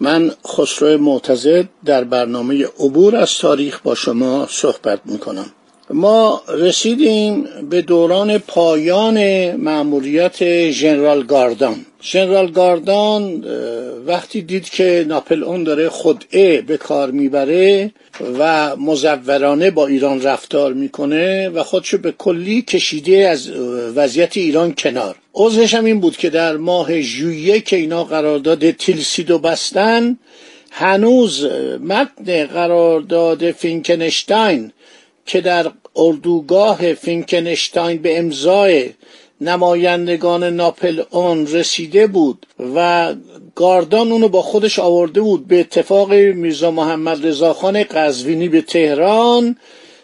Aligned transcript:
من 0.00 0.30
خسرو 0.46 0.98
معتزد 0.98 1.68
در 1.84 2.04
برنامه 2.04 2.64
عبور 2.64 3.16
از 3.16 3.38
تاریخ 3.38 3.80
با 3.80 3.94
شما 3.94 4.46
صحبت 4.50 5.00
می‌کنم. 5.04 5.46
ما 5.90 6.42
رسیدیم 6.48 7.48
به 7.70 7.82
دوران 7.82 8.38
پایان 8.38 9.50
مأموریت 9.56 10.70
ژنرال 10.70 11.22
گاردان. 11.22 11.76
ژنرال 12.02 12.50
گاردان 12.50 13.44
وقتی 14.06 14.42
دید 14.42 14.68
که 14.68 15.04
ناپل 15.08 15.44
اون 15.44 15.64
داره 15.64 15.88
خدعه 15.88 16.60
به 16.60 16.76
کار 16.76 17.10
می‌بره 17.10 17.92
و 18.38 18.76
مزورانه 18.76 19.70
با 19.70 19.86
ایران 19.86 20.22
رفتار 20.22 20.72
می‌کنه 20.72 21.48
و 21.48 21.62
خودشو 21.62 21.98
به 21.98 22.12
کلی 22.12 22.62
کشیده 22.62 23.28
از 23.28 23.50
وضعیت 23.96 24.36
ایران 24.36 24.74
کنار. 24.74 25.16
عوضش 25.34 25.74
هم 25.74 25.84
این 25.84 26.00
بود 26.00 26.16
که 26.16 26.30
در 26.30 26.56
ماه 26.56 27.00
ژوئیه 27.00 27.60
که 27.60 27.76
اینا 27.76 28.04
قرارداد 28.04 28.70
تیلسیدو 28.70 29.38
بستن 29.38 30.18
هنوز 30.70 31.44
متن 31.84 32.46
قرارداد 32.46 33.50
فینکنشتاین 33.50 34.72
که 35.26 35.40
در 35.40 35.70
اردوگاه 35.96 36.94
فینکنشتاین 36.94 38.02
به 38.02 38.18
امضای 38.18 38.90
نمایندگان 39.40 40.44
ناپل 40.44 41.02
اون 41.10 41.46
رسیده 41.46 42.06
بود 42.06 42.46
و 42.74 43.14
گاردان 43.54 44.12
اونو 44.12 44.28
با 44.28 44.42
خودش 44.42 44.78
آورده 44.78 45.20
بود 45.20 45.48
به 45.48 45.60
اتفاق 45.60 46.12
میرزا 46.12 46.70
محمد 46.70 47.26
رضاخان 47.26 47.82
قزوینی 47.82 48.48
به 48.48 48.60
تهران 48.60 49.56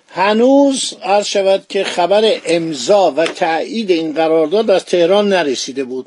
هنوز 0.08 0.94
عرض 1.02 1.26
شود 1.26 1.64
که 1.68 1.84
خبر 1.84 2.32
امضا 2.46 3.14
و 3.16 3.26
تایید 3.26 3.90
این 3.90 4.12
قرارداد 4.12 4.70
از 4.70 4.84
تهران 4.84 5.28
نرسیده 5.28 5.84
بود. 5.84 6.06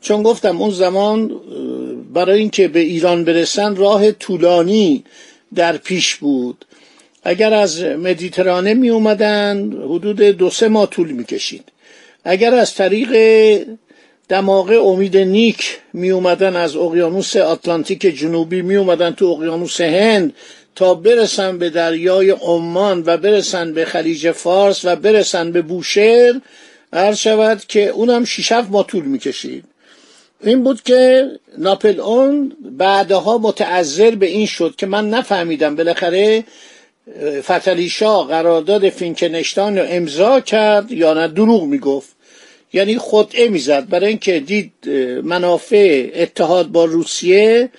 چون 0.00 0.22
گفتم 0.22 0.62
اون 0.62 0.70
زمان 0.70 1.40
برای 2.12 2.38
اینکه 2.38 2.68
به 2.68 2.80
ایران 2.80 3.24
برسن 3.24 3.76
راه 3.76 4.12
طولانی 4.12 5.04
در 5.54 5.76
پیش 5.76 6.14
بود. 6.14 6.64
اگر 7.22 7.54
از 7.54 7.82
مدیترانه 7.82 8.74
می 8.74 8.90
اومدن 8.90 9.72
حدود 9.72 10.20
دو 10.22 10.50
سه 10.50 10.68
ماه 10.68 10.90
طول 10.90 11.12
می 11.12 11.24
کشید. 11.24 11.64
اگر 12.24 12.54
از 12.54 12.74
طریق 12.74 13.10
دماغه 14.28 14.74
امید 14.74 15.16
نیک 15.16 15.78
می 15.92 16.10
اومدن 16.10 16.56
از 16.56 16.76
اقیانوس 16.76 17.36
آتلانتیک 17.36 18.00
جنوبی 18.00 18.62
می 18.62 18.76
اومدن 18.76 19.10
تو 19.10 19.26
اقیانوس 19.26 19.80
هند 19.80 20.34
تا 20.74 20.94
برسن 20.94 21.58
به 21.58 21.70
دریای 21.70 22.30
عمان 22.30 23.02
و 23.06 23.16
برسن 23.16 23.72
به 23.72 23.84
خلیج 23.84 24.30
فارس 24.30 24.84
و 24.84 24.96
برسن 24.96 25.52
به 25.52 25.62
بوشهر. 25.62 26.40
عرض 26.92 27.18
شود 27.18 27.64
که 27.68 27.88
اونم 27.88 28.24
شیش 28.24 28.52
ماه 28.52 28.86
طول 28.86 29.04
می 29.04 29.18
کشید 29.18 29.64
این 30.40 30.62
بود 30.62 30.82
که 30.82 31.30
ناپل 31.58 32.00
اون 32.00 32.52
بعدها 32.60 33.38
متعذر 33.38 34.10
به 34.10 34.26
این 34.26 34.46
شد 34.46 34.74
که 34.76 34.86
من 34.86 35.10
نفهمیدم. 35.10 35.76
بالاخره 35.76 36.44
فتلیشا 37.40 38.22
قرارداد 38.22 38.88
فینکنشتان 38.88 39.78
رو 39.78 39.84
امضا 39.88 40.40
کرد 40.40 40.92
یا 40.92 41.14
نه؟ 41.14 41.28
دروغ 41.28 41.64
می‌گفت. 41.64 42.15
یعنی 42.72 42.98
خدعه 42.98 43.48
می‌زد. 43.48 43.88
برای 43.88 44.08
اینکه 44.08 44.40
دید 44.40 44.72
منافع 45.24 46.10
اتحاد 46.14 46.66
با 46.66 46.84
روسیه 46.84 47.70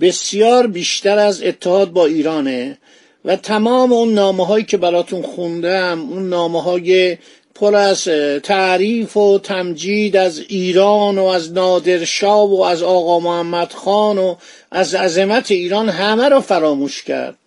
بسیار 0.00 0.66
بیشتر 0.66 1.18
از 1.18 1.42
اتحاد 1.42 1.90
با 1.90 2.06
ایرانه 2.06 2.78
و 3.24 3.36
تمام 3.36 3.92
اون 3.92 4.14
نامه 4.14 4.46
هایی 4.46 4.64
که 4.64 4.76
براتون 4.76 5.22
خوندم 5.22 6.08
اون 6.10 6.28
نامه 6.28 6.62
های 6.62 7.16
پر 7.54 7.74
از 7.74 8.04
تعریف 8.42 9.16
و 9.16 9.38
تمجید 9.38 10.16
از 10.16 10.38
ایران 10.48 11.18
و 11.18 11.24
از 11.24 11.52
نادرشاه 11.52 12.50
و 12.50 12.62
از 12.62 12.82
آقا 12.82 13.20
محمد 13.20 13.72
خان 13.72 14.18
و 14.18 14.34
از 14.70 14.94
عظمت 14.94 15.50
ایران 15.50 15.88
همه 15.88 16.28
رو 16.28 16.40
فراموش 16.40 17.02
کرد. 17.02 17.38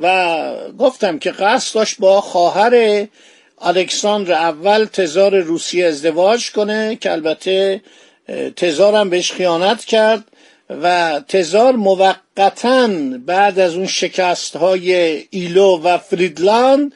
و 0.00 0.36
گفتم 0.78 1.18
که 1.18 1.30
قصد 1.30 1.74
داشت 1.74 1.96
با 1.98 2.20
خواهر 2.20 3.06
الکساندر 3.64 4.32
اول 4.32 4.84
تزار 4.84 5.38
روسیه 5.38 5.86
ازدواج 5.86 6.50
کنه 6.50 6.96
که 6.96 7.12
البته 7.12 7.80
تزار 8.56 8.94
هم 8.94 9.10
بهش 9.10 9.32
خیانت 9.32 9.84
کرد 9.84 10.24
و 10.70 11.20
تزار 11.28 11.76
موقتا 11.76 12.88
بعد 13.26 13.58
از 13.58 13.74
اون 13.74 13.86
شکست 13.86 14.56
های 14.56 14.94
ایلو 15.30 15.80
و 15.82 15.98
فریدلاند 15.98 16.92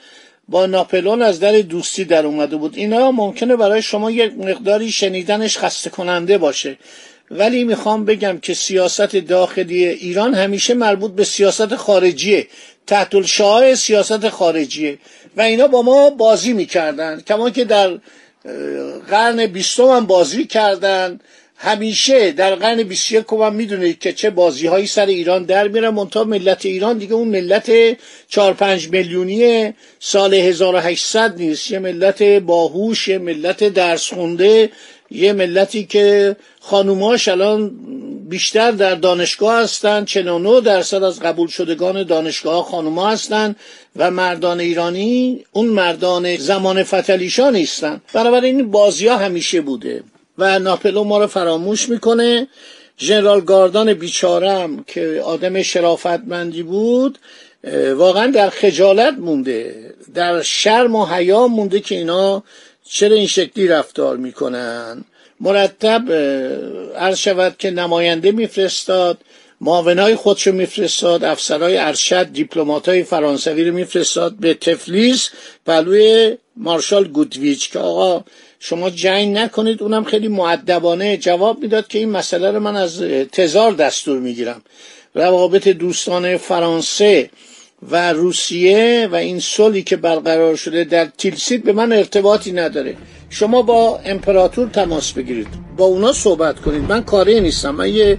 با 0.49 0.67
ناپلون 0.67 1.23
از 1.23 1.41
در 1.41 1.61
دوستی 1.61 2.05
در 2.05 2.27
اومده 2.27 2.57
بود. 2.57 2.77
اینا 2.77 3.11
ممکنه 3.11 3.57
برای 3.57 3.83
شما 3.83 4.11
یک 4.11 4.33
مقداری 4.39 4.93
شنیدنش 4.93 5.59
خسته 5.59 5.91
کننده 5.91 6.39
باشه. 6.39 6.79
ولی 7.31 7.65
می‌خوام 7.65 8.05
بگم 8.05 8.39
که 8.39 8.55
سیاست 8.55 9.17
داخلی 9.17 9.87
ایران 9.87 10.35
همیشه 10.35 10.75
مربوط 10.75 11.13
به 11.13 11.25
سیاست 11.25 11.77
خارجیه. 11.77 12.47
تحت 12.87 13.15
الشعاع 13.15 13.75
سیاست 13.75 14.29
خارجیه. 14.29 14.99
و 15.39 15.41
اینا 15.41 15.67
با 15.67 15.83
ما 15.83 16.11
بازی 16.11 16.53
می‌کردن. 16.53 17.21
کما 17.21 17.51
که 17.51 17.65
در 17.65 17.99
قرن 19.11 19.47
بیستم 19.47 19.85
هم 19.85 20.07
بازی 20.07 20.45
کردن. 20.45 21.21
همیشه 21.57 22.33
در 22.33 22.55
قرن 22.55 22.83
21 22.83 23.25
هم 23.33 23.55
می‌دونید 23.55 23.99
که 23.99 24.13
چه 24.13 24.31
بازی 24.31 24.67
هایی 24.67 24.87
سر 24.87 25.07
ایران 25.07 25.45
در 25.45 25.69
میره 25.69 25.91
منتها 25.91 26.25
ملت 26.25 26.67
ایران 26.67 26.99
دیگه 26.99 27.15
اون 27.15 27.29
ملت 27.29 27.71
4 28.29 28.55
5 28.55 28.89
میلیونی 28.89 29.75
سال 30.01 30.35
1800 30.35 31.39
نیست. 31.39 31.71
یه 31.71 31.79
ملت 31.79 32.23
باهوش 32.23 33.09
یه 33.09 33.19
ملت 33.19 33.65
درس 33.65 34.13
خونده. 34.13 34.71
یه 35.11 35.33
ملتی 35.33 35.85
که 35.85 36.37
خانوماش 36.61 37.29
الان 37.29 37.71
بیشتر 38.29 38.71
در 38.71 38.95
دانشگاه 38.95 39.63
هستند 39.63 40.07
49 40.07 40.61
درصد 40.61 41.03
از 41.03 41.21
قبول 41.21 41.49
شدگان 41.49 42.03
دانشگاه 42.03 42.65
خانوما 42.65 43.09
هستند 43.09 43.57
و 43.97 44.11
مردان 44.11 44.61
ایرانی 44.61 45.45
اون 45.53 45.67
مردان 45.67 46.37
زمان 46.37 46.83
فتلیشا 46.83 47.51
نیستن. 47.51 48.01
بنابراین 48.13 48.57
این 48.57 48.71
بازی 48.71 49.07
ها 49.07 49.17
همیشه 49.17 49.61
بوده 49.61 50.03
و 50.39 50.59
ناپلو 50.59 51.05
ما 51.05 51.19
رو 51.19 51.27
فراموش 51.27 51.89
می‌کنه. 51.89 52.49
ژنرال 53.01 53.41
گاردان 53.41 53.95
بیچارم 53.95 54.85
که 54.85 55.23
آدم 55.25 55.63
شرافتمندی 55.63 56.63
بود 56.63 57.19
واقعا 57.97 58.27
در 58.27 58.51
خجالت 58.51 59.15
مونده. 59.19 59.95
در 60.15 60.43
شرم 60.43 60.95
و 60.95 61.07
حیا 61.07 61.47
مونده 61.47 61.81
که 61.81 61.95
اینا 61.95 62.43
چرا 62.91 63.17
این 63.17 63.27
شکلی 63.27 63.69
رفتار 63.69 64.17
می‌کنن؟ 64.17 65.05
مرتب 65.41 66.13
عرض 66.97 67.19
شود 67.19 67.57
که 67.59 67.71
نماینده 67.71 68.33
میفرستاد 68.33 69.19
معاونای 69.61 70.15
خودشو 70.15 70.53
میفرستاد 70.53 71.25
افسرهای 71.25 71.77
ارشد 71.77 72.33
دیپلماتای 72.33 73.03
فرانسوی 73.03 73.65
رو 73.65 73.75
میفرستاد 73.75 74.35
به 74.35 74.55
تفلیس 74.55 75.31
پلوی 75.67 76.37
مارشال 76.57 77.09
گودویچ 77.09 77.73
که 77.73 77.79
آقا 77.79 78.25
شما 78.61 78.91
جنگ 78.91 79.37
نکنید. 79.37 79.83
اونم 79.83 80.05
خیلی 80.05 80.29
معدبانه 80.29 81.17
جواب 81.17 81.59
می‌داد 81.59 81.89
که 81.89 81.99
این 81.99 82.11
مسئله 82.11 82.51
رو 82.51 82.61
من 82.61 82.77
از 82.77 83.03
تزار 83.33 83.73
دستور 83.73 84.19
می‌گیرم. 84.19 84.63
روابط 85.15 85.69
دوستان 85.69 86.37
فرانسه 86.37 87.31
و 87.83 88.13
روسیه 88.13 89.09
و 89.13 89.15
این 89.15 89.39
سولی 89.41 89.83
که 89.83 89.97
برقرار 89.97 90.57
شده 90.57 90.85
در 90.85 91.05
تیلسید 91.05 91.65
به 91.65 91.73
من 91.73 91.93
ارتباطی 91.93 92.53
نداره. 92.53 92.97
شما 93.31 93.63
با 93.63 94.01
امپراتور 94.05 94.69
تماس 94.69 95.13
بگیرید. 95.13 95.49
با 95.77 95.85
اونا 95.85 96.13
صحبت 96.13 96.61
کنید. 96.61 96.83
من 96.83 97.03
کاری 97.03 97.41
نیستم. 97.41 97.71
من 97.71 97.89
یه 97.89 98.19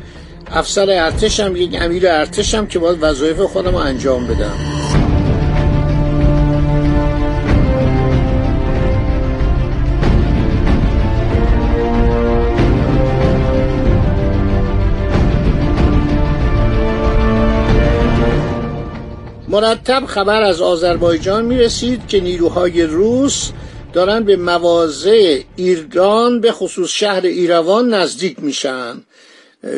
افسر 0.52 0.90
ارتشم 0.90 1.56
یک 1.56 1.82
امیر 1.82 2.08
ارتشم 2.08 2.68
که 2.68 2.80
باید 2.80 2.98
وظایف 3.02 3.40
خودم 3.40 3.72
رو 3.72 3.78
انجام 3.78 4.28
بدم. 4.28 4.69
مرتب 19.60 20.06
خبر 20.06 20.42
از 20.42 20.62
آذربایجان 20.62 21.46
می 21.46 21.58
رسید 21.58 22.08
که 22.08 22.20
نیروهای 22.20 22.84
روس 22.84 23.52
دارن 23.94 24.24
به 24.24 24.36
مواضع 24.36 25.40
ایران 25.56 26.42
به 26.42 26.52
خصوص 26.52 26.90
شهر 26.92 27.22
ایروان 27.26 27.94
نزدیک 27.94 28.40
میشن. 28.40 29.02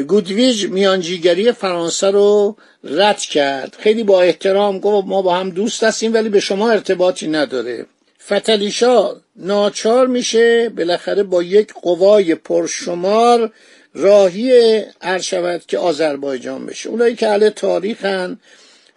گودویج 0.07 0.65
میانجیگری 0.65 1.51
فرانسه 1.51 2.11
رو 2.11 2.55
رد 2.83 3.19
کرد. 3.19 3.75
خیلی 3.79 4.03
با 4.03 4.21
احترام 4.21 4.79
گفت 4.79 5.07
ما 5.07 5.21
با 5.21 5.35
هم 5.35 5.49
دوست 5.49 5.83
هستیم 5.83 6.13
ولی 6.13 6.29
به 6.29 6.39
شما 6.39 6.71
ارتباطی 6.71 7.27
نداره. 7.27 7.85
فتلیشا 8.25 9.15
ناچار 9.35 10.07
میشه 10.07 10.69
بالاخره 10.69 11.23
با 11.23 11.43
یک 11.43 11.73
قوای 11.81 12.35
پرشمار 12.35 13.51
راهی 13.93 14.81
شود 15.21 15.61
که 15.67 15.77
آذربایجان 15.77 16.65
بشه. 16.65 16.89
اونایی 16.89 17.15
که 17.15 17.27
اهل 17.27 17.49
تاریخن 17.49 18.37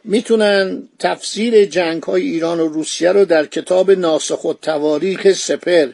می‌تونن 0.04 0.88
تفسیر 0.98 1.64
جنگ 1.64 2.02
های 2.02 2.22
ایران 2.22 2.60
و 2.60 2.68
روسیه 2.68 3.12
رو 3.12 3.24
در 3.24 3.46
کتاب 3.46 3.90
ناسخ 3.90 4.44
و 4.44 4.52
تواریخ 4.52 5.32
سپر 5.32 5.88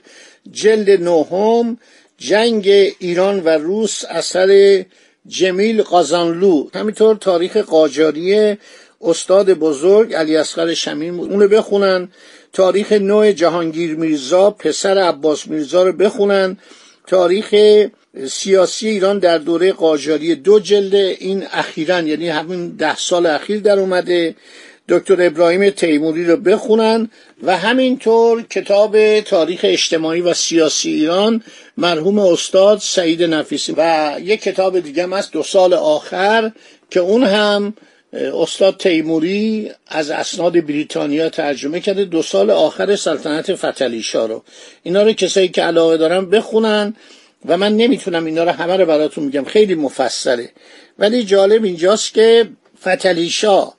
جلد 0.52 0.90
نهم 0.90 1.78
جنگ 2.18 2.68
ایران 2.98 3.40
و 3.40 3.48
روس 3.48 4.04
اثر 4.04 4.84
جمیل 5.26 5.82
قازانلو. 5.82 6.68
همینطور 6.74 7.16
تاریخ 7.16 7.56
قاجاری 7.56 8.56
استاد 9.00 9.54
بزرگ 9.54 10.14
علی 10.14 10.36
اصغر 10.36 10.74
شمیم 10.74 11.20
اونو 11.20 11.48
بخونن. 11.48 12.08
تاریخ 12.52 12.92
نوع 12.92 13.32
جهانگیر 13.32 13.96
میرزا 13.96 14.50
پسر 14.50 14.98
عباس 14.98 15.46
میرزا 15.46 15.82
رو 15.82 15.92
بخونن. 15.92 16.58
تاریخ 17.06 17.54
سیاسی 18.28 18.88
ایران 18.88 19.18
در 19.18 19.38
دوره 19.38 19.72
قاجاری 19.72 20.34
دو 20.34 20.60
جلد 20.60 20.94
این 20.94 21.46
اخیرا 21.52 22.00
یعنی 22.00 22.28
همین 22.28 22.68
ده 22.68 22.96
سال 22.96 23.26
اخیر 23.26 23.60
در 23.60 23.78
اومده. 23.78 24.34
دکتر 24.88 25.26
ابراهیم 25.26 25.70
تیموری 25.70 26.24
رو 26.24 26.36
بخونن 26.36 27.10
و 27.42 27.56
همینطور 27.56 28.42
کتاب 28.42 29.20
تاریخ 29.20 29.60
اجتماعی 29.62 30.20
و 30.20 30.34
سیاسی 30.34 30.90
ایران 30.90 31.42
مرحوم 31.76 32.18
استاد 32.18 32.78
سعید 32.78 33.22
نفیسی. 33.22 33.74
و 33.76 34.16
یک 34.20 34.42
کتاب 34.42 34.80
دیگه 34.80 35.02
هم 35.02 35.12
هست 35.12 35.32
دو 35.32 35.42
سال 35.42 35.74
آخر 35.74 36.52
که 36.90 37.00
اون 37.00 37.24
هم 37.24 37.74
استاد 38.12 38.76
تیموری 38.76 39.70
از 39.86 40.10
اسناد 40.10 40.66
بریتانیا 40.66 41.28
ترجمه 41.28 41.80
کرده. 41.80 42.04
دو 42.04 42.22
سال 42.22 42.50
آخر 42.50 42.96
سلطنت 42.96 43.54
فتلیشا 43.54 44.26
رو. 44.26 44.42
اینا 44.82 45.02
رو 45.02 45.12
کسایی 45.12 45.48
که 45.48 45.62
علاقه 45.62 45.96
دارن 45.96 46.30
بخونن. 46.30 46.94
و 47.44 47.56
من 47.56 47.76
نمی‌تونم 47.76 48.24
اینا 48.24 48.44
رو 48.44 48.50
همه 48.50 48.76
رو 48.76 48.86
براتون 48.86 49.24
میگم. 49.24 49.44
خیلی 49.44 49.74
مفصله. 49.74 50.50
ولی 50.98 51.24
جالب 51.24 51.64
اینجاست 51.64 52.14
که 52.14 52.48
فتلیشا 52.80 53.72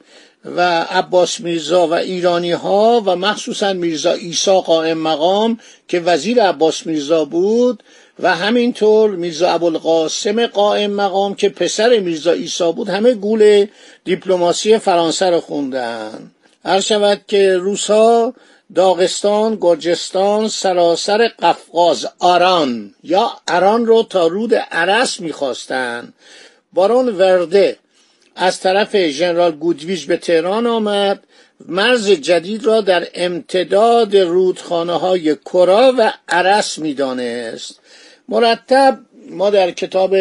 و 0.46 0.62
عباس 0.90 1.40
میرزا 1.40 1.88
و 1.88 1.94
ایرانی 1.94 2.52
ها 2.52 3.04
و 3.06 3.16
مخصوصا 3.16 3.74
میرزا 3.74 4.12
ایسا 4.12 4.62
قائم 4.62 4.98
مقام 4.98 5.60
که 5.88 6.00
وزیر 6.00 6.44
عباس 6.44 6.86
میرزا 6.86 7.26
بود 7.26 7.84
و 8.20 8.36
همینطور 8.36 9.10
میرزا 9.10 9.50
ابوالقاسم 9.50 10.48
قائم 10.48 10.92
مقام 10.92 11.36
که 11.36 11.50
پسر 11.50 12.00
میرزا 12.00 12.32
ایسا 12.32 12.72
بود 12.72 12.90
همه 12.90 13.14
گول 13.14 13.66
دیپلماسی 14.04 14.78
فرانسه 14.78 15.30
رو 15.30 15.40
خوندن. 15.40 16.32
هر 16.66 16.80
شود 16.80 17.22
که 17.28 17.58
روسا 17.58 18.34
داغستان، 18.76 19.58
گرجستان، 19.62 20.48
سراسر 20.48 21.28
قفقاز، 21.28 22.08
آران. 22.20 22.96
یا 23.04 23.32
اران 23.48 23.86
رو 23.86 24.04
تا 24.04 24.28
رود 24.28 24.56
عرس 24.56 25.20
می‌خواستند. 25.20 26.14
بارون 26.74 27.08
ورده 27.08 27.78
از 28.36 28.60
طرف 28.60 28.96
ژنرال 28.96 29.52
گودویج 29.52 30.06
به 30.06 30.18
تهران 30.18 30.68
آمد. 30.68 31.24
مرز 31.68 32.10
جدید 32.10 32.66
را 32.66 32.82
در 32.82 33.08
امتداد 33.14 34.18
رودخانه 34.18 34.94
های 34.94 35.36
کرا 35.36 35.94
و 35.98 36.14
عرس 36.30 36.80
می‌دانست. 36.80 37.80
مرتب 38.30 39.00
ما 39.32 39.50
در 39.50 39.72
کتاب 39.72 40.16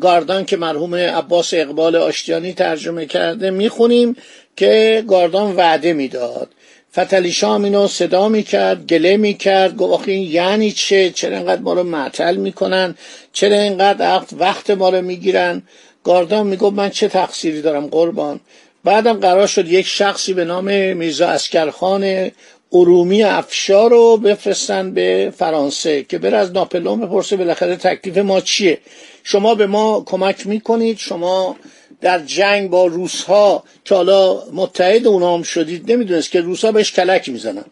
گاردان 0.00 0.44
که 0.44 0.56
مرحوم 0.56 0.94
عباس 0.94 1.54
اقبال 1.54 1.96
آشتیانی 1.96 2.52
ترجمه 2.52 3.06
کرده 3.06 3.50
می‌خونیم 3.50 4.16
که 4.56 5.04
گاردان 5.08 5.56
وعده 5.56 5.92
می‌داد. 5.92 6.48
فتلی 6.92 7.32
شام 7.32 7.64
اینو 7.64 7.88
صدا 7.88 8.28
می‌کرد 8.28 8.86
گله 8.86 9.16
می‌کرد 9.16 9.76
گفت 9.76 10.08
این 10.08 10.30
یعنی 10.30 10.72
چه؟ 10.72 11.10
چرا 11.10 11.36
اینقدر 11.36 11.60
ما 11.60 11.72
رو 11.72 11.82
معطل 11.82 12.36
می‌کنن؟ 12.36 12.94
چرا 13.32 13.60
اینقدر 13.60 14.20
وقت 14.38 14.70
ما 14.70 14.88
رو 14.88 15.02
می‌گیرن؟ 15.02 15.62
گاردان 16.04 16.46
می‌گفت 16.46 16.76
من 16.76 16.90
چه 16.90 17.08
تقصیری 17.08 17.62
دارم 17.62 17.86
قربان؟ 17.86 18.40
بعدم 18.84 19.12
قرار 19.12 19.46
شد 19.46 19.68
یک 19.68 19.86
شخصی 19.86 20.32
به 20.32 20.44
نام 20.44 20.64
میرزا 20.92 21.28
اسکرخان 21.28 22.30
ارومی 22.76 23.22
افشار 23.22 23.90
رو 23.90 24.16
بفرستن 24.16 24.94
به 24.94 25.32
فرانسه 25.36 26.02
که 26.02 26.18
بره 26.18 26.36
از 26.36 26.52
ناپلون 26.52 27.00
بپرسه 27.00 27.36
بالاخره 27.36 27.76
تکلیف 27.76 28.18
ما 28.18 28.40
چیه؟ 28.40 28.78
شما 29.22 29.54
به 29.54 29.66
ما 29.66 30.02
کمک 30.06 30.46
می‌کنید. 30.46 30.98
شما 30.98 31.56
در 32.00 32.18
جنگ 32.18 32.70
با 32.70 32.86
روس 32.86 33.22
ها 33.22 33.64
که 33.84 33.94
حالا 33.94 34.42
متحد 34.52 35.06
اونا 35.06 35.42
شدید 35.42 35.92
نمی‌دونست 35.92 36.30
که 36.30 36.40
روس 36.40 36.64
بهش 36.64 36.92
کلک 36.92 37.28
می‌زنن. 37.28 37.64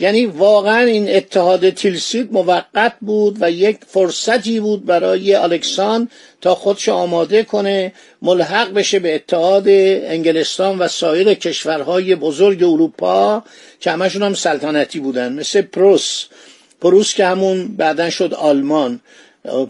یعنی 0.00 0.26
واقعا 0.26 0.80
این 0.80 1.16
اتحاد 1.16 1.70
تیلسید 1.70 2.32
موقت 2.32 2.92
بود 3.00 3.36
و 3.40 3.50
یک 3.50 3.78
فرصتی 3.86 4.60
بود 4.60 4.86
برای 4.86 5.34
الکسان 5.34 6.08
تا 6.40 6.54
خودش 6.54 6.88
آماده 6.88 7.42
کنه 7.42 7.92
ملحق 8.22 8.72
بشه 8.72 8.98
به 8.98 9.14
اتحاد 9.14 9.64
انگلستان 9.68 10.78
و 10.78 10.88
سایر 10.88 11.34
کشورهای 11.34 12.14
بزرگ 12.14 12.62
اروپا 12.62 13.42
که 13.80 13.90
همشون 13.90 14.22
هم 14.22 14.34
سلطنتی 14.34 15.00
بودن. 15.00 15.32
مثل 15.32 15.62
پروس. 15.62 16.24
پروس 16.80 17.14
که 17.14 17.26
همون 17.26 17.76
بعدا 17.76 18.10
شد 18.10 18.34
آلمان. 18.34 19.00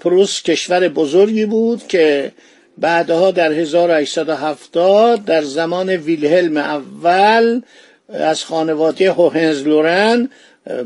پروس 0.01 0.43
کشور 0.43 0.89
بزرگی 0.89 1.47
بود 1.47 1.87
که 1.89 2.33
بعدها 2.79 3.31
در 3.31 3.53
1870 3.53 5.25
در 5.25 5.43
زمان 5.43 5.89
ویلهلم 5.89 6.57
اول 6.57 7.61
از 8.13 8.45
خانواده 8.45 9.13
هوهنزلورن 9.13 10.29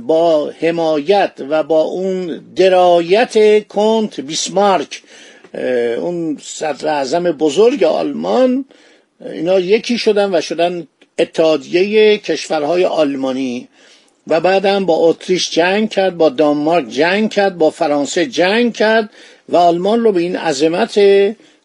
با 0.07 0.51
حمایت 0.51 1.33
و 1.49 1.63
با 1.63 1.81
اون 1.81 2.45
درایت 2.57 3.67
کنت 3.69 4.21
بیسمارک 4.21 5.03
اون 5.99 6.39
صدر 6.43 6.89
اعظم 6.89 7.33
بزرگ 7.33 7.85
آلمان 7.85 8.65
اینا 9.33 9.61
یکی 9.61 9.99
شدن 9.99 10.35
و 10.35 10.41
شدن 10.41 10.87
اتحادیه 11.19 12.19
کشورهای 12.19 12.85
آلمانی. 12.85 13.69
و 14.27 14.41
بعدم 14.41 14.87
با 14.87 14.95
اتریش 14.95 15.51
جنگ 15.51 15.91
کرد 15.91 16.17
با 16.17 16.29
دانمارک 16.29 16.89
جنگ 16.89 17.31
کرد 17.31 17.59
با 17.59 17.71
فرانسه 17.71 18.27
جنگ 18.27 18.73
کرد 18.73 19.11
و 19.49 19.57
آلمان 19.57 20.05
رو 20.05 20.13
به 20.13 20.21
این 20.21 20.37
عظمت 20.37 21.01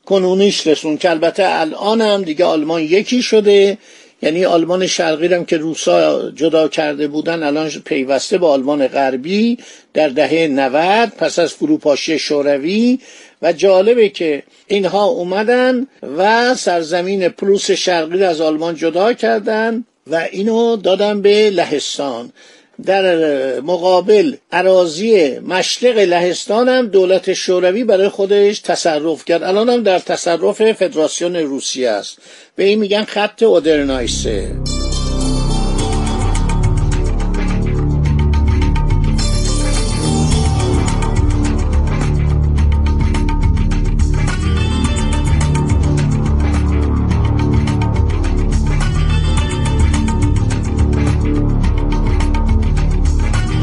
کنونیش 0.06 0.68
رسون 0.68 0.98
که 0.98 1.10
البته 1.10 1.44
الان 1.46 2.02
هم 2.02 2.22
دیگه 2.22 2.46
آلمان 2.46 2.82
یکی 2.82 3.22
شده. 3.22 3.78
یعنی 4.22 4.46
آلمان 4.46 4.88
شرقی 4.88 5.28
هم 5.28 5.46
که 5.46 5.58
روسا 5.58 6.32
جدا 6.32 6.68
کرده 6.68 7.08
بودن 7.08 7.44
الان 7.44 7.70
پیوسته 7.70 8.38
به 8.38 8.48
آلمان 8.48 8.88
غربی 8.88 9.58
در 9.94 10.10
دهه 10.10 10.48
90 10.48 11.10
پس 11.10 11.40
از 11.40 11.54
فروپاشی 11.54 12.20
شوروی. 12.20 13.00
و 13.42 13.54
جالبه 13.54 14.10
که 14.10 14.44
اینها 14.68 15.06
اومدن 15.06 15.88
و 16.18 16.56
سرزمین 16.56 17.30
پروس 17.30 17.72
شرقی 17.72 18.24
از 18.24 18.42
آلمان 18.42 18.76
جدا 18.76 19.14
کردن 19.14 19.86
و 20.08 20.28
اینو 20.32 20.76
دادن 20.76 21.22
به 21.22 21.50
لهستان. 21.50 22.32
در 22.86 23.60
مقابل 23.62 24.36
عراضی 24.52 25.40
مشرق 25.40 25.98
لهستان 25.98 26.70
هم 26.70 26.88
دولت 26.88 27.34
شوروی 27.34 27.84
برای 27.84 28.10
خودش 28.10 28.60
تصرف 28.60 29.26
کرد. 29.26 29.44
الان 29.44 29.70
هم 29.70 29.84
در 29.84 30.00
تصرف 30.00 30.74
فدراسیون 30.74 31.36
روسیه 31.36 31.90
است. 31.90 32.18
به 32.60 32.66
این 32.66 32.80
میگن 32.80 33.04
خط 33.04 33.44
اودرنایسه 33.44 34.56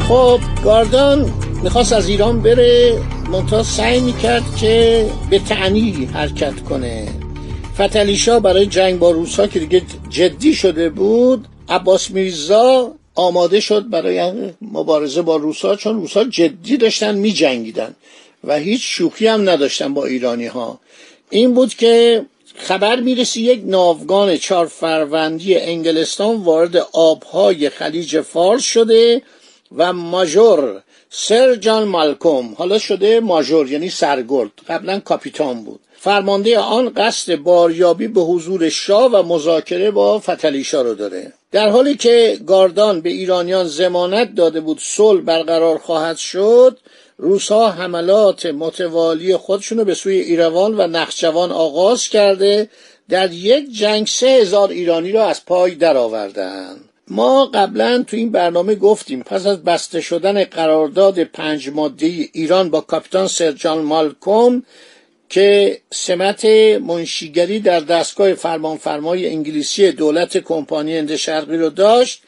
خب 0.07 0.39
گاردان 0.63 1.33
می‌خواست 1.63 1.93
از 1.93 2.09
ایران 2.09 2.41
بره 2.41 2.99
منتها 3.31 3.63
سعی 3.63 3.99
می‌کرد 3.99 4.55
که 4.55 5.05
به 5.29 5.39
تعنی 5.39 6.09
حرکت 6.13 6.63
کنه. 6.63 7.16
فتلیشا 7.79 8.39
برای 8.39 8.65
جنگ 8.65 8.99
با 8.99 9.11
روسا 9.11 9.47
که 9.47 9.59
دیگه 9.59 9.81
جدی 10.09 10.53
شده 10.53 10.89
بود 10.89 11.47
عباس 11.69 12.11
میرزا 12.11 12.93
آماده 13.15 13.59
شد 13.59 13.89
برای 13.89 14.31
مبارزه 14.61 15.21
با 15.21 15.35
روسا 15.35 15.75
چون 15.75 15.95
روسا 15.95 16.23
جدی 16.23 16.77
داشتن 16.77 17.15
میجنگیدن 17.15 17.95
و 18.43 18.55
هیچ 18.55 18.81
شوخی 18.83 19.27
هم 19.27 19.49
نداشتن 19.49 19.93
با 19.93 20.05
ایرانی 20.05 20.45
ها 20.45 20.79
این 21.29 21.53
بود 21.53 21.73
که 21.73 22.25
خبر 22.55 22.99
می‌رسی 22.99 23.41
یک 23.41 23.61
ناوگان 23.65 24.37
چهار 24.37 24.65
فروندی 24.65 25.55
انگلستان 25.55 26.35
وارد 26.35 26.77
آبهای 26.93 27.69
خلیج 27.69 28.21
فارس 28.21 28.63
شده 28.63 29.21
و 29.75 29.93
ماژور 29.93 30.81
سر 31.09 31.55
جان 31.55 31.87
مالکوم 31.87 32.53
حالا 32.57 32.79
شده 32.79 33.19
ماژور 33.19 33.71
یعنی 33.71 33.89
سرگرد 33.89 34.51
قبلا 34.67 34.99
کاپیتان 34.99 35.63
بود. 35.63 35.79
فرمانده 36.07 36.59
آن 36.59 36.89
قصد 36.89 37.35
باریابی 37.35 38.07
به 38.07 38.21
حضور 38.21 38.69
شاه 38.69 39.11
و 39.11 39.23
مذاکره 39.33 39.91
با 39.91 40.19
فتلیشا 40.19 40.81
رو 40.81 40.93
داره. 40.93 41.33
در 41.51 41.69
حالی 41.69 41.95
که 41.95 42.39
گاردان 42.47 43.01
به 43.01 43.09
ایرانیان 43.09 43.67
زمانت 43.67 44.35
داده 44.35 44.59
بود 44.59 44.79
صلح 44.81 45.21
برقرار 45.21 45.77
خواهد 45.77 46.17
شد 46.17 46.77
روسها 47.17 47.69
حملات 47.69 48.45
متوالی 48.45 49.37
خودشونو 49.37 49.83
به 49.83 49.93
سوی 49.93 50.19
ایروان 50.19 50.73
و 50.77 50.87
نخجوان 50.87 51.51
آغاز 51.51 52.07
کرده 52.07 52.69
در 53.09 53.33
یک 53.33 53.71
جنگ 53.71 54.07
سه 54.07 54.27
هزار 54.27 54.69
ایرانی 54.69 55.11
را 55.11 55.25
از 55.25 55.45
پای 55.45 55.75
درآوردند 55.75 56.89
ما 57.07 57.45
قبلا 57.45 58.03
تو 58.07 58.17
این 58.17 58.31
برنامه 58.31 58.75
گفتیم 58.75 59.23
پس 59.23 59.45
از 59.45 59.63
بسته 59.63 60.01
شدن 60.01 60.43
قرارداد 60.43 61.23
پنج 61.23 61.69
ماده 61.69 62.05
ایران 62.33 62.69
با 62.69 62.81
کاپیتان 62.81 63.27
سرجان 63.27 63.77
مالکوم 63.77 64.63
که 65.29 65.77
سمت 65.93 66.45
منشیگری 66.81 67.59
در 67.59 67.79
دستگاه 67.79 68.33
فرمانفرمای 68.33 69.29
انگلیسی 69.29 69.91
دولت 69.91 70.37
کمپانی 70.37 70.97
هند 70.97 71.15
شرقی 71.15 71.57
رو 71.57 71.69
داشت. 71.69 72.21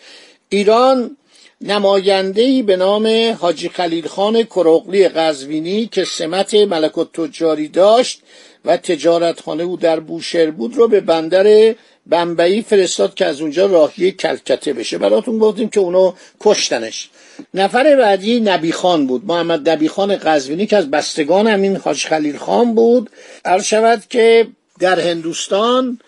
ایران 0.49 1.17
نمایندهی 1.61 2.61
به 2.61 2.77
نام 2.77 3.07
حاجی 3.39 3.69
خلیل 3.69 4.07
خان 4.07 4.43
کرقلی 4.43 5.09
قزوینی 5.09 5.85
که 5.85 6.05
سمت 6.05 6.53
ملکوت 6.53 7.13
تجاری 7.13 7.67
داشت 7.67 8.21
و 8.65 8.77
تجارتخانه 8.77 9.63
او 9.63 9.77
در 9.77 9.99
بوشهر 9.99 10.51
بود 10.51 10.75
رو 10.75 10.87
به 10.87 10.99
بندر 10.99 11.75
بمبئی 12.07 12.61
فرستاد 12.61 13.13
که 13.13 13.25
از 13.25 13.41
اونجا 13.41 13.65
راهی 13.65 14.11
کلکته 14.11 14.73
بشه. 14.73 14.97
براتون 14.97 15.39
گفتیم 15.39 15.69
که 15.69 15.79
اونو 15.79 16.13
کشتنش. 16.39 17.09
نفر 17.53 17.95
بعدی 17.95 18.39
نبی 18.39 18.71
خان 18.71 19.07
بود. 19.07 19.25
محمد 19.25 19.69
نبی 19.69 19.89
خان 19.89 20.15
قزوینی 20.15 20.67
که 20.67 20.77
از 20.77 20.91
بستگان 20.91 21.47
همین 21.47 21.75
حاج 21.75 22.05
خلیل 22.05 22.37
خان 22.37 22.75
بود. 22.75 23.09
عرض 23.45 23.63
شود 23.63 24.03
که 24.09 24.47
در 24.79 24.99
هندوستان 24.99 25.99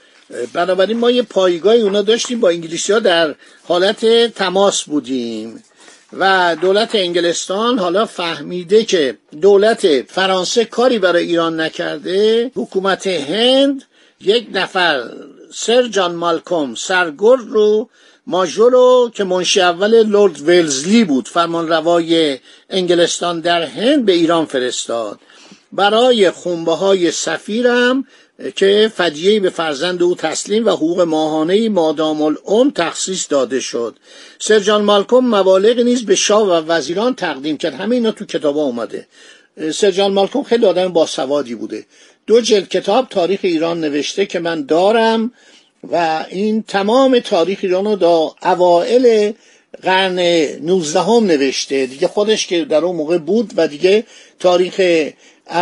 بنابراین 0.53 0.97
ما 0.97 1.11
یه 1.11 1.21
پایگاهی 1.21 1.81
اونا 1.81 2.01
داشتیم 2.01 2.39
با 2.39 2.49
انگلیسی 2.49 2.93
ها 2.93 2.99
در 2.99 3.35
حالت 3.63 4.33
تماس 4.35 4.83
بودیم. 4.83 5.63
و 6.13 6.55
دولت 6.61 6.95
انگلستان 6.95 7.79
حالا 7.79 8.05
فهمیده 8.05 8.85
که 8.85 9.17
دولت 9.41 10.01
فرانسه 10.01 10.65
کاری 10.65 10.99
برای 10.99 11.23
ایران 11.23 11.59
نکرده. 11.59 12.51
حکومت 12.55 13.07
هند 13.07 13.83
یک 14.21 14.47
نفر 14.53 15.09
سر 15.53 15.87
جان 15.87 16.15
مالکوم 16.15 16.75
سرگرد 16.75 17.47
رو 17.47 17.89
ماژور 18.27 18.71
رو 18.71 19.11
که 19.13 19.23
منشی 19.23 19.61
اول 19.61 20.03
لورد 20.03 20.41
ولزلی 20.47 21.03
بود 21.03 21.27
فرمان 21.27 21.67
روای 21.67 22.39
انگلستان 22.69 23.39
در 23.39 23.63
هند 23.63 24.05
به 24.05 24.11
ایران 24.11 24.45
فرستاد. 24.45 25.19
برای 25.71 26.31
خونبه 26.31 26.75
های 26.75 27.11
سفیرم 27.11 28.05
که 28.55 28.91
فدیه 28.95 29.39
به 29.39 29.49
فرزند 29.49 30.03
او 30.03 30.15
تسلیم 30.15 30.65
و 30.65 30.69
حقوق 30.69 31.01
ماهانه 31.01 31.69
مادام 31.69 32.21
العمر 32.21 32.71
تخصیص 32.71 33.25
داده 33.29 33.59
شد. 33.59 33.95
سرجان 34.39 34.83
مالکوم 34.83 35.35
مبالغ 35.35 35.79
نیز 35.79 36.05
به 36.05 36.15
شاه 36.15 36.43
و 36.43 36.51
وزیران 36.51 37.15
تقدیم 37.15 37.57
کرد. 37.57 37.73
همه 37.73 37.95
اینا 37.95 38.11
تو 38.11 38.25
کتاب 38.25 38.57
اومده. 38.57 39.07
سرجان 39.73 40.13
مالکوم 40.13 40.43
خیلی 40.43 40.65
آدم 40.65 40.87
باسوادی 40.87 41.55
بوده. 41.55 41.85
دو 42.27 42.41
جلد 42.41 42.67
کتاب 42.67 43.07
تاریخ 43.09 43.39
ایران 43.43 43.81
نوشته 43.81 44.25
که 44.25 44.39
من 44.39 44.65
دارم. 44.65 45.31
و 45.91 46.25
این 46.29 46.63
تمام 46.63 47.19
تاریخ 47.19 47.59
ایران 47.61 47.85
رو 47.85 47.95
دا 47.95 48.35
اوائل 48.43 49.31
قرن 49.83 50.19
19 50.19 50.99
هم 50.99 51.25
نوشته. 51.25 51.85
دیگه 51.85 52.07
خودش 52.07 52.47
که 52.47 52.65
در 52.65 52.85
اون 52.85 52.95
موقع 52.95 53.17
بود 53.17 53.53
و 53.57 53.67
دیگه 53.67 54.03
تاریخ 54.39 54.81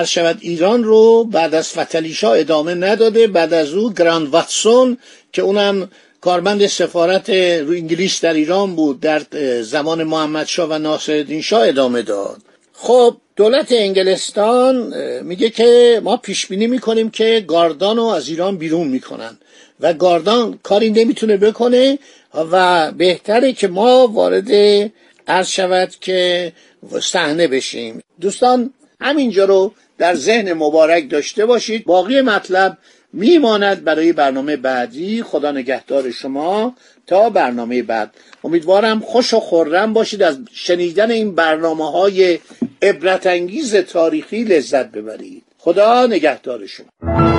شود 0.06 0.38
ایران 0.42 0.84
رو 0.84 1.24
بعد 1.24 1.56
از 1.56 1.70
فتلیشا 1.70 2.34
ادامه 2.34 2.74
نداده. 2.74 3.28
بعد 3.28 3.54
از 3.54 3.74
او 3.74 3.94
گراند 3.94 4.28
واتسون 4.28 4.98
که 5.34 5.42
اونم 5.42 5.90
کارمند 6.22 6.68
سفارت 6.68 7.30
رو 7.30 7.72
انگلیس 7.72 8.22
در 8.22 8.34
ایران 8.34 8.76
بود 8.76 9.00
در 9.00 9.22
زمان 9.62 10.04
محمد 10.04 10.48
و 10.58 10.80
ناصرالدین 10.80 11.42
شاه 11.42 11.68
ادامه 11.68 12.02
داد. 12.02 12.42
خب 12.74 13.18
دولت 13.36 13.72
انگلستان 13.72 14.94
میگه 15.24 15.50
که 15.50 16.02
ما 16.04 16.18
پیش 16.18 16.46
بینی 16.46 16.68
می‌کنیم 16.68 17.10
که 17.10 17.46
گاردان 17.48 17.98
رو 17.98 18.04
از 18.04 18.30
ایران 18.30 18.58
بیرون 18.58 18.88
می‌کنن. 18.88 19.38
و 19.80 19.94
گاردان 19.94 20.60
کاری 20.64 20.90
نمی‌تونه 20.90 21.38
بکنه 21.38 22.00
و 22.34 22.92
بهتره 22.92 23.54
که 23.54 23.68
ما 23.68 24.08
وارد 24.08 24.52
عرض 25.28 25.48
شود 25.48 25.96
که 26.02 26.52
صحنه 27.02 27.48
بشیم. 27.48 28.02
دوستان 28.22 28.74
همینجا 29.02 29.46
رو 29.46 29.74
در 29.98 30.16
ذهن 30.16 30.54
مبارک 30.54 31.10
داشته 31.10 31.46
باشید. 31.46 31.86
باقی 31.86 32.22
مطلب 32.22 32.78
میماند 33.14 33.84
برای 33.84 34.14
برنامه 34.14 34.56
بعدی. 34.56 35.24
خدا 35.24 35.52
نگهدار 35.52 36.12
شما 36.12 36.76
تا 37.08 37.30
برنامه 37.30 37.84
بعد. 37.84 38.12
امیدوارم 38.44 39.00
خوش 39.00 39.34
و 39.34 39.40
خورم 39.40 39.94
باشید. 39.94 40.24
از 40.24 40.38
شنیدن 40.54 41.12
این 41.12 41.36
برنامه 41.36 41.92
های 41.92 42.40
عبرت 42.82 43.28
انگیز 43.28 43.76
تاریخی 43.76 44.44
لذت 44.44 44.92
ببرید. 44.92 45.44
خدا 45.58 46.06
نگهدار 46.06 46.66
شما. 46.66 47.39